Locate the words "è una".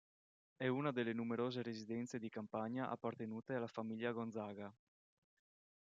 0.57-0.89